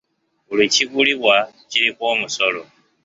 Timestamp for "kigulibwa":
0.73-1.35